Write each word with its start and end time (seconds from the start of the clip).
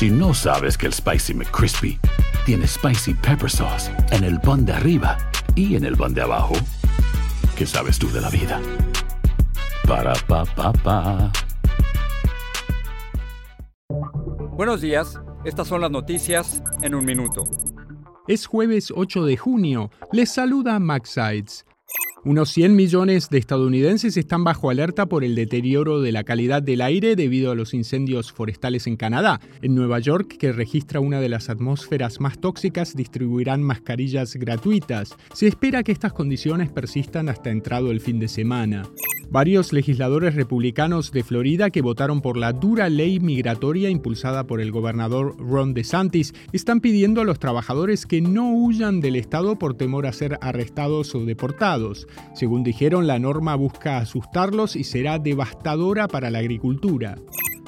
Si 0.00 0.08
no 0.08 0.32
sabes 0.32 0.78
que 0.78 0.86
el 0.86 0.94
Spicy 0.94 1.34
McCrispy 1.34 1.98
tiene 2.46 2.66
Spicy 2.66 3.12
Pepper 3.12 3.50
Sauce 3.50 3.92
en 4.12 4.24
el 4.24 4.40
pan 4.40 4.64
de 4.64 4.72
arriba 4.72 5.18
y 5.54 5.76
en 5.76 5.84
el 5.84 5.94
pan 5.94 6.14
de 6.14 6.22
abajo, 6.22 6.54
¿qué 7.54 7.66
sabes 7.66 7.98
tú 7.98 8.10
de 8.10 8.22
la 8.22 8.30
vida? 8.30 8.62
Para, 9.86 10.14
pa, 10.26 10.46
pa, 10.46 10.72
pa. 10.72 11.30
Buenos 14.56 14.80
días, 14.80 15.20
estas 15.44 15.68
son 15.68 15.82
las 15.82 15.90
noticias 15.90 16.62
en 16.80 16.94
un 16.94 17.04
minuto. 17.04 17.44
Es 18.26 18.46
jueves 18.46 18.94
8 18.96 19.26
de 19.26 19.36
junio. 19.36 19.90
Les 20.12 20.32
saluda 20.32 20.78
Max 20.78 21.10
Sides. 21.10 21.66
Unos 22.22 22.50
100 22.50 22.76
millones 22.76 23.30
de 23.30 23.38
estadounidenses 23.38 24.18
están 24.18 24.44
bajo 24.44 24.68
alerta 24.68 25.06
por 25.06 25.24
el 25.24 25.34
deterioro 25.34 26.02
de 26.02 26.12
la 26.12 26.22
calidad 26.22 26.62
del 26.62 26.82
aire 26.82 27.16
debido 27.16 27.50
a 27.50 27.54
los 27.54 27.72
incendios 27.72 28.30
forestales 28.30 28.86
en 28.86 28.96
Canadá. 28.96 29.40
En 29.62 29.74
Nueva 29.74 30.00
York, 30.00 30.36
que 30.38 30.52
registra 30.52 31.00
una 31.00 31.22
de 31.22 31.30
las 31.30 31.48
atmósferas 31.48 32.20
más 32.20 32.38
tóxicas, 32.38 32.94
distribuirán 32.94 33.62
mascarillas 33.62 34.36
gratuitas. 34.36 35.16
Se 35.32 35.46
espera 35.46 35.82
que 35.82 35.92
estas 35.92 36.12
condiciones 36.12 36.70
persistan 36.70 37.30
hasta 37.30 37.48
entrado 37.48 37.90
el 37.90 38.00
fin 38.00 38.20
de 38.20 38.28
semana. 38.28 38.82
Varios 39.32 39.72
legisladores 39.72 40.34
republicanos 40.34 41.12
de 41.12 41.22
Florida 41.22 41.70
que 41.70 41.82
votaron 41.82 42.20
por 42.20 42.36
la 42.36 42.52
dura 42.52 42.88
ley 42.88 43.20
migratoria 43.20 43.88
impulsada 43.88 44.42
por 44.42 44.60
el 44.60 44.72
gobernador 44.72 45.36
Ron 45.38 45.72
DeSantis 45.72 46.34
están 46.52 46.80
pidiendo 46.80 47.20
a 47.20 47.24
los 47.24 47.38
trabajadores 47.38 48.06
que 48.06 48.20
no 48.20 48.52
huyan 48.52 49.00
del 49.00 49.14
estado 49.14 49.56
por 49.56 49.74
temor 49.74 50.08
a 50.08 50.12
ser 50.12 50.36
arrestados 50.40 51.14
o 51.14 51.24
deportados. 51.24 52.08
Según 52.34 52.64
dijeron, 52.64 53.06
la 53.06 53.20
norma 53.20 53.54
busca 53.54 53.98
asustarlos 53.98 54.74
y 54.74 54.82
será 54.82 55.20
devastadora 55.20 56.08
para 56.08 56.28
la 56.30 56.40
agricultura. 56.40 57.16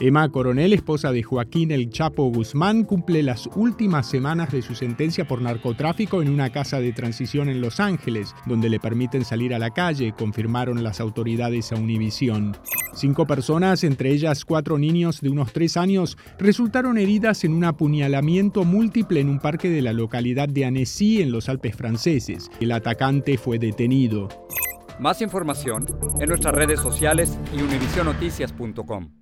Emma 0.01 0.29
Coronel, 0.31 0.73
esposa 0.73 1.13
de 1.13 1.23
Joaquín 1.23 1.71
El 1.71 1.91
Chapo 1.91 2.25
Guzmán, 2.25 2.85
cumple 2.85 3.23
las 3.23 3.49
últimas 3.55 4.09
semanas 4.09 4.51
de 4.51 4.63
su 4.63 4.75
sentencia 4.75 5.27
por 5.27 5.41
narcotráfico 5.41 6.23
en 6.23 6.31
una 6.31 6.51
casa 6.51 6.81
de 6.81 6.93
transición 6.93 7.49
en 7.49 7.61
Los 7.61 7.79
Ángeles, 7.79 8.35
donde 8.47 8.69
le 8.69 8.81
permiten 8.81 9.25
salir 9.25 9.55
a 9.55 9.59
la 9.59 9.71
calle, 9.71 10.13
confirmaron 10.13 10.83
las 10.83 11.01
autoridades 11.01 11.73
a 11.73 11.77
Univisión. 11.77 12.57
Cinco 12.95 13.27
personas, 13.27 13.85
entre 13.85 14.11
ellas 14.11 14.45
cuatro 14.45 14.79
niños 14.79 15.21
de 15.21 15.31
unos 15.31 15.53
tres 15.53 15.77
años, 15.77 16.19
resultaron 16.39 16.99
heridas 16.99 17.45
en 17.45 17.53
un 17.53 17.65
apuñalamiento 17.65 18.65
múltiple 18.65 19.21
en 19.21 19.29
un 19.29 19.39
parque 19.39 19.71
de 19.71 19.83
la 19.83 19.93
localidad 19.93 20.49
de 20.49 20.65
Annecy, 20.65 21.23
en 21.23 21.31
los 21.31 21.49
Alpes 21.49 21.77
franceses. 21.77 22.51
El 22.61 22.73
atacante 22.73 23.39
fue 23.39 23.59
detenido. 23.59 24.29
Más 24.99 25.23
información 25.23 25.87
en 26.21 26.29
nuestras 26.29 26.55
redes 26.55 26.81
sociales 26.81 27.39
y 27.57 27.63
univisionoticias.com. 27.63 29.22